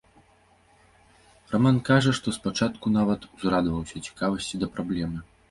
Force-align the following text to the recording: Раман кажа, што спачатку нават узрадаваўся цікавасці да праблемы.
Раман 1.51 1.77
кажа, 1.89 2.11
што 2.21 2.27
спачатку 2.39 2.93
нават 2.97 3.29
узрадаваўся 3.35 4.03
цікавасці 4.09 4.55
да 4.65 4.73
праблемы. 4.79 5.25